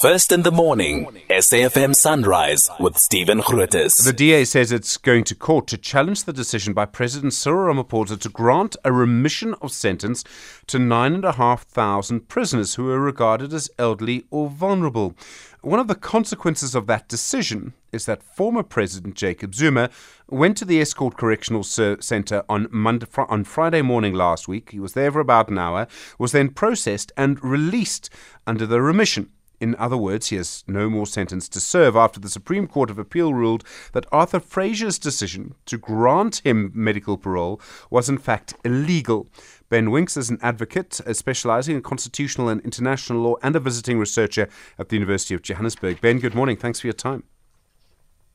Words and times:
First 0.00 0.30
in 0.30 0.42
the 0.42 0.52
morning, 0.52 1.08
SAFM 1.28 1.92
Sunrise 1.92 2.70
with 2.78 2.96
Stephen 2.96 3.40
Grootes. 3.40 4.04
The 4.04 4.12
DA 4.12 4.44
says 4.44 4.70
it's 4.70 4.96
going 4.96 5.24
to 5.24 5.34
court 5.34 5.66
to 5.66 5.76
challenge 5.76 6.22
the 6.22 6.32
decision 6.32 6.72
by 6.72 6.84
President 6.84 7.32
Cyril 7.32 7.74
Ramaphosa 7.74 8.20
to 8.20 8.28
grant 8.28 8.76
a 8.84 8.92
remission 8.92 9.54
of 9.54 9.72
sentence 9.72 10.22
to 10.68 10.78
9,500 10.78 12.28
prisoners 12.28 12.76
who 12.76 12.88
are 12.92 13.00
regarded 13.00 13.52
as 13.52 13.68
elderly 13.76 14.24
or 14.30 14.48
vulnerable. 14.48 15.16
One 15.62 15.80
of 15.80 15.88
the 15.88 15.96
consequences 15.96 16.76
of 16.76 16.86
that 16.86 17.08
decision 17.08 17.72
is 17.90 18.06
that 18.06 18.22
former 18.22 18.62
President 18.62 19.16
Jacob 19.16 19.52
Zuma 19.52 19.90
went 20.28 20.56
to 20.58 20.64
the 20.64 20.80
Estcourt 20.80 21.16
Correctional 21.16 21.64
Centre 21.64 22.44
on, 22.48 22.68
Monday, 22.70 23.08
on 23.16 23.42
Friday 23.42 23.82
morning 23.82 24.14
last 24.14 24.46
week. 24.46 24.70
He 24.70 24.78
was 24.78 24.92
there 24.92 25.10
for 25.10 25.18
about 25.18 25.48
an 25.48 25.58
hour, 25.58 25.88
was 26.20 26.30
then 26.30 26.50
processed 26.50 27.10
and 27.16 27.42
released 27.42 28.10
under 28.46 28.64
the 28.64 28.80
remission. 28.80 29.30
In 29.60 29.74
other 29.76 29.96
words, 29.96 30.28
he 30.28 30.36
has 30.36 30.62
no 30.66 30.88
more 30.88 31.06
sentence 31.06 31.48
to 31.48 31.60
serve 31.60 31.96
after 31.96 32.20
the 32.20 32.28
Supreme 32.28 32.66
Court 32.66 32.90
of 32.90 32.98
Appeal 32.98 33.34
ruled 33.34 33.64
that 33.92 34.06
Arthur 34.12 34.40
Fraser's 34.40 34.98
decision 34.98 35.54
to 35.66 35.76
grant 35.76 36.40
him 36.44 36.70
medical 36.74 37.18
parole 37.18 37.60
was 37.90 38.08
in 38.08 38.18
fact 38.18 38.54
illegal. 38.64 39.28
Ben 39.68 39.90
Winks 39.90 40.16
is 40.16 40.30
an 40.30 40.38
advocate 40.42 41.00
uh, 41.06 41.12
specializing 41.12 41.76
in 41.76 41.82
constitutional 41.82 42.48
and 42.48 42.60
international 42.62 43.20
law 43.20 43.34
and 43.42 43.56
a 43.56 43.60
visiting 43.60 43.98
researcher 43.98 44.48
at 44.78 44.88
the 44.88 44.96
University 44.96 45.34
of 45.34 45.42
Johannesburg. 45.42 46.00
Ben, 46.00 46.18
good 46.18 46.34
morning. 46.34 46.56
Thanks 46.56 46.80
for 46.80 46.86
your 46.86 46.94
time. 46.94 47.24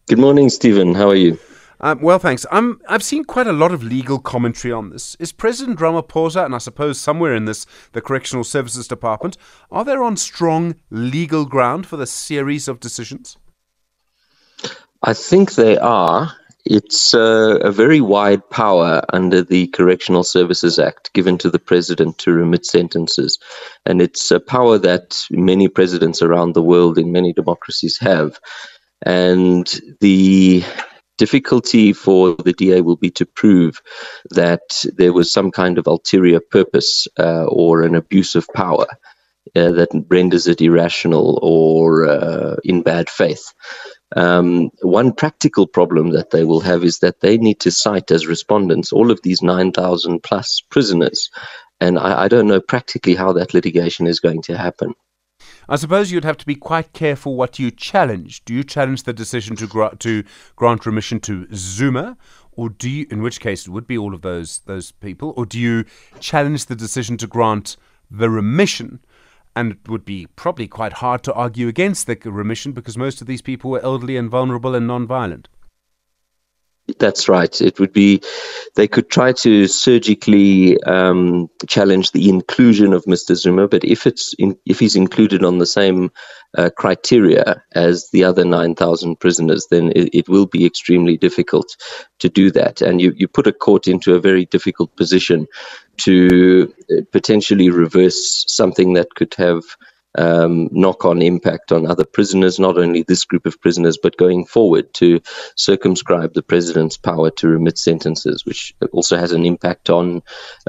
Good 0.07 0.19
morning, 0.19 0.49
Stephen. 0.49 0.93
How 0.93 1.09
are 1.09 1.15
you? 1.15 1.39
Um, 1.79 2.01
well, 2.01 2.19
thanks. 2.19 2.45
I'm, 2.51 2.81
I've 2.87 3.03
seen 3.03 3.23
quite 3.23 3.47
a 3.47 3.53
lot 3.53 3.71
of 3.71 3.83
legal 3.83 4.19
commentary 4.19 4.71
on 4.71 4.89
this. 4.89 5.15
Is 5.19 5.31
President 5.31 5.79
Ramaphosa, 5.79 6.45
and 6.45 6.55
I 6.55 6.59
suppose 6.59 6.99
somewhere 6.99 7.35
in 7.35 7.45
this, 7.45 7.65
the 7.91 8.01
Correctional 8.01 8.43
Services 8.43 8.87
Department, 8.87 9.37
are 9.71 9.85
there 9.85 10.03
on 10.03 10.17
strong 10.17 10.75
legal 10.89 11.45
ground 11.45 11.85
for 11.85 11.97
the 11.97 12.07
series 12.07 12.67
of 12.67 12.79
decisions? 12.79 13.37
I 15.01 15.13
think 15.13 15.55
they 15.55 15.77
are. 15.77 16.33
It's 16.65 17.13
uh, 17.13 17.59
a 17.61 17.71
very 17.71 17.99
wide 17.99 18.49
power 18.49 19.01
under 19.11 19.41
the 19.41 19.67
Correctional 19.67 20.23
Services 20.23 20.79
Act 20.79 21.11
given 21.13 21.37
to 21.39 21.49
the 21.49 21.59
president 21.59 22.19
to 22.19 22.31
remit 22.31 22.65
sentences. 22.65 23.37
And 23.85 24.01
it's 24.01 24.31
a 24.31 24.39
power 24.39 24.77
that 24.77 25.25
many 25.29 25.67
presidents 25.67 26.21
around 26.21 26.53
the 26.53 26.63
world 26.63 26.97
in 26.97 27.11
many 27.11 27.33
democracies 27.33 27.97
have. 27.99 28.39
And 29.05 29.69
the 29.99 30.63
difficulty 31.23 31.93
for 31.93 32.35
the 32.35 32.51
DA 32.51 32.81
will 32.81 32.97
be 32.97 33.09
to 33.09 33.25
prove 33.25 33.81
that 34.31 34.67
there 34.97 35.13
was 35.13 35.31
some 35.31 35.51
kind 35.51 35.77
of 35.77 35.87
ulterior 35.87 36.41
purpose 36.41 37.07
uh, 37.17 37.45
or 37.45 37.83
an 37.83 37.95
abuse 37.95 38.35
of 38.35 38.45
power 38.53 38.87
uh, 39.55 39.71
that 39.71 39.87
renders 40.09 40.47
it 40.47 40.59
irrational 40.59 41.39
or 41.41 42.05
uh, 42.05 42.57
in 42.65 42.81
bad 42.81 43.09
faith. 43.09 43.53
Um, 44.17 44.69
one 44.81 45.13
practical 45.13 45.65
problem 45.65 46.11
that 46.11 46.31
they 46.31 46.43
will 46.43 46.59
have 46.59 46.83
is 46.83 46.99
that 46.99 47.21
they 47.21 47.37
need 47.37 47.59
to 47.61 47.71
cite 47.71 48.11
as 48.11 48.27
respondents 48.27 48.91
all 48.91 49.09
of 49.09 49.21
these 49.21 49.41
9,000 49.41 50.21
plus 50.23 50.61
prisoners. 50.69 51.29
And 51.79 51.97
I, 51.97 52.23
I 52.23 52.27
don't 52.27 52.47
know 52.47 52.59
practically 52.59 53.15
how 53.15 53.31
that 53.33 53.53
litigation 53.53 54.07
is 54.07 54.19
going 54.19 54.41
to 54.43 54.57
happen. 54.57 54.93
I 55.69 55.77
suppose 55.77 56.11
you'd 56.11 56.25
have 56.25 56.37
to 56.37 56.45
be 56.45 56.55
quite 56.55 56.93
careful 56.93 57.35
what 57.35 57.57
you 57.57 57.71
challenge. 57.71 58.43
Do 58.45 58.53
you 58.53 58.63
challenge 58.63 59.03
the 59.03 59.13
decision 59.13 59.55
to, 59.57 59.67
gra- 59.67 59.95
to 59.99 60.23
grant 60.55 60.85
remission 60.85 61.19
to 61.21 61.47
Zuma, 61.53 62.17
or 62.51 62.69
do 62.69 62.89
you, 62.89 63.07
in 63.09 63.21
which 63.21 63.39
case 63.39 63.65
it 63.65 63.71
would 63.71 63.87
be 63.87 63.97
all 63.97 64.13
of 64.13 64.21
those 64.21 64.59
those 64.65 64.91
people, 64.91 65.33
or 65.37 65.45
do 65.45 65.59
you 65.59 65.85
challenge 66.19 66.65
the 66.65 66.75
decision 66.75 67.17
to 67.17 67.27
grant 67.27 67.77
the 68.11 68.29
remission? 68.29 68.99
And 69.55 69.73
it 69.73 69.87
would 69.87 70.03
be 70.03 70.27
probably 70.35 70.67
quite 70.67 70.93
hard 70.93 71.23
to 71.23 71.33
argue 71.33 71.67
against 71.67 72.07
the 72.07 72.17
remission 72.25 72.71
because 72.71 72.97
most 72.97 73.21
of 73.21 73.27
these 73.27 73.41
people 73.41 73.69
were 73.69 73.83
elderly 73.83 74.17
and 74.17 74.29
vulnerable 74.29 74.73
and 74.75 74.87
non-violent. 74.87 75.47
That's 76.99 77.29
right. 77.29 77.61
It 77.61 77.79
would 77.79 77.93
be, 77.93 78.21
they 78.75 78.87
could 78.87 79.09
try 79.09 79.33
to 79.33 79.67
surgically 79.67 80.81
um, 80.83 81.49
challenge 81.67 82.11
the 82.11 82.29
inclusion 82.29 82.93
of 82.93 83.05
Mr. 83.05 83.35
Zuma, 83.35 83.67
but 83.67 83.83
if 83.83 84.05
it's 84.05 84.33
in, 84.39 84.57
if 84.65 84.79
he's 84.79 84.95
included 84.95 85.43
on 85.43 85.57
the 85.57 85.65
same 85.65 86.11
uh, 86.57 86.69
criteria 86.69 87.63
as 87.73 88.09
the 88.11 88.23
other 88.23 88.45
9,000 88.45 89.19
prisoners, 89.19 89.67
then 89.71 89.91
it, 89.95 90.09
it, 90.13 90.29
will 90.29 90.45
be 90.45 90.65
extremely 90.65 91.17
difficult 91.17 91.75
to 92.19 92.29
do 92.29 92.51
that. 92.51 92.81
And 92.81 93.01
you, 93.01 93.13
you 93.15 93.27
put 93.27 93.47
a 93.47 93.53
court 93.53 93.87
into 93.87 94.13
a 94.13 94.19
very 94.19 94.45
difficult 94.45 94.95
position 94.95 95.47
to 95.97 96.71
uh, 96.91 97.01
potentially 97.11 97.69
reverse 97.69 98.45
something 98.47 98.93
that 98.93 99.15
could 99.15 99.33
have 99.35 99.63
um, 100.17 100.69
knock 100.71 101.05
on 101.05 101.21
impact 101.21 101.71
on 101.71 101.85
other 101.85 102.05
prisoners, 102.05 102.59
not 102.59 102.77
only 102.77 103.03
this 103.03 103.25
group 103.25 103.45
of 103.45 103.59
prisoners, 103.61 103.97
but 103.97 104.17
going 104.17 104.45
forward 104.45 104.93
to 104.95 105.19
circumscribe 105.55 106.33
the 106.33 106.43
president's 106.43 106.97
power 106.97 107.31
to 107.31 107.47
remit 107.47 107.77
sentences, 107.77 108.45
which 108.45 108.73
also 108.91 109.17
has 109.17 109.31
an 109.31 109.45
impact 109.45 109.89
on 109.89 110.21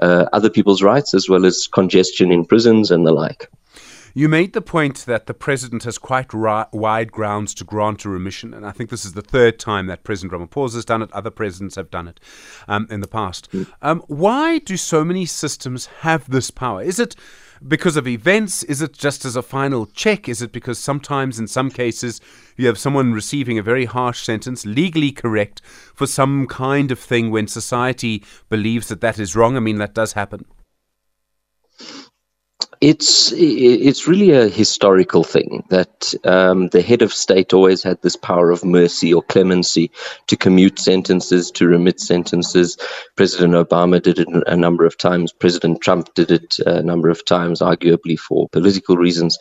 uh, 0.03 0.27
other 0.33 0.51
people's 0.51 0.83
rights 0.83 1.15
as 1.15 1.29
well 1.29 1.45
as 1.45 1.67
congestion 1.67 2.33
in 2.33 2.45
prisons 2.45 2.91
and 2.91 3.07
the 3.07 3.13
like. 3.13 3.49
You 4.17 4.29
made 4.29 4.53
the 4.53 4.63
point 4.63 4.99
that 5.07 5.27
the 5.27 5.35
president 5.35 5.83
has 5.83 5.99
quite 5.99 6.33
ri- 6.33 6.67
wide 6.73 7.11
grounds 7.11 7.53
to 7.55 7.65
grant 7.65 8.05
a 8.05 8.09
remission, 8.09 8.55
and 8.55 8.65
I 8.65 8.71
think 8.71 8.91
this 8.91 9.05
is 9.05 9.15
the 9.15 9.23
third 9.23 9.59
time 9.59 9.89
that 9.89 10.05
President 10.05 10.33
Ramaphosa 10.33 10.75
has 10.75 10.85
done 10.85 11.03
it. 11.03 11.13
Other 11.13 11.31
presidents 11.31 11.75
have 11.75 11.91
done 11.91 12.07
it 12.07 12.21
um, 12.69 12.87
in 12.91 13.01
the 13.01 13.09
past. 13.09 13.51
Mm. 13.51 13.67
Um, 13.83 14.05
why 14.07 14.59
do 14.61 14.77
so 14.77 15.05
many 15.05 15.27
systems 15.27 15.87
have 16.03 16.31
this 16.31 16.53
power? 16.53 16.81
Is 16.81 17.01
it 17.01 17.17
because 17.67 17.97
of 17.97 18.07
events? 18.07 18.63
Is 18.65 18.83
it 18.83 18.93
just 18.93 19.25
as 19.25 19.37
a 19.37 19.43
final 19.43 19.87
check? 19.87 20.29
Is 20.29 20.43
it 20.43 20.53
because 20.53 20.79
sometimes, 20.79 21.39
in 21.39 21.47
some 21.47 21.71
cases, 21.71 22.21
you 22.57 22.67
have 22.67 22.79
someone 22.79 23.13
receiving 23.13 23.59
a 23.59 23.63
very 23.63 23.85
harsh 23.85 24.23
sentence, 24.23 24.67
legally 24.67 25.13
correct, 25.13 25.61
for 25.95 26.07
some 26.07 26.47
kind 26.47 26.91
of 26.91 26.99
thing 26.99 27.31
when 27.31 27.47
society 27.47 28.23
believes 28.49 28.89
that 28.89 29.01
that 29.01 29.19
is 29.19 29.37
wrong? 29.37 29.57
I 29.57 29.61
mean, 29.61 29.79
that 29.79 29.95
does 29.95 30.13
happen. 30.15 30.45
It's 32.85 33.33
it's 33.33 34.07
really 34.07 34.33
a 34.33 34.47
historical 34.47 35.25
thing 35.25 35.65
that 35.71 36.13
um, 36.25 36.69
the 36.69 36.83
head 36.83 37.01
of 37.01 37.15
state 37.15 37.55
always 37.55 37.83
had 37.83 38.03
this 38.03 38.15
power 38.15 38.51
of 38.51 38.63
mercy 38.63 39.11
or 39.15 39.23
clemency 39.23 39.91
to 40.27 40.37
commute 40.37 40.79
sentences, 40.79 41.51
to 41.53 41.67
remit 41.67 41.99
sentences. 41.99 42.77
President 43.17 43.55
Obama 43.55 44.03
did 44.03 44.19
it 44.19 44.29
a 44.47 44.55
number 44.55 44.85
of 44.85 44.99
times. 44.99 45.33
President 45.33 45.81
Trump 45.81 46.13
did 46.13 46.31
it 46.31 46.59
a 46.67 46.83
number 46.83 47.09
of 47.09 47.25
times, 47.25 47.61
arguably 47.61 48.19
for 48.19 48.51
political 48.51 48.99
reasons. 48.99 49.39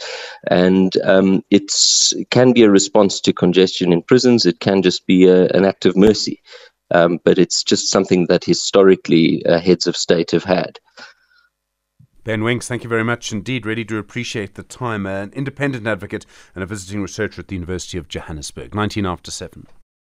And 0.49 0.95
um, 1.03 1.43
it 1.49 1.69
can 2.29 2.53
be 2.53 2.63
a 2.63 2.71
response 2.71 3.19
to 3.19 3.33
congestion 3.33 3.91
in 3.91 4.03
prisons. 4.03 4.45
It 4.45 4.61
can 4.61 4.81
just 4.81 5.05
be 5.05 5.27
a, 5.27 5.49
an 5.49 5.65
act 5.65 5.85
of 5.85 5.97
mercy. 5.97 6.41
Um, 6.91 7.19
but 7.25 7.37
it's 7.37 7.61
just 7.61 7.91
something 7.91 8.27
that 8.27 8.45
historically 8.45 9.45
uh, 9.45 9.59
heads 9.59 9.85
of 9.85 9.97
state 9.97 10.31
have 10.31 10.45
had. 10.45 10.79
Ben 12.25 12.41
Winks, 12.41 12.69
thank 12.69 12.84
you 12.84 12.89
very 12.89 13.03
much 13.03 13.34
indeed. 13.34 13.66
Really 13.66 13.84
do 13.84 13.97
appreciate 13.97 14.56
the 14.56 14.63
time. 14.63 15.06
An 15.06 15.31
independent 15.34 15.85
advocate 15.85 16.25
and 16.56 16.63
a 16.63 16.67
visiting 16.67 17.01
researcher 17.01 17.41
at 17.41 17.50
the 17.50 17.56
University 17.56 17.97
of 17.97 18.07
Johannesburg. 18.07 18.73
19 18.73 19.06
after 19.06 19.29
7. 19.29 19.67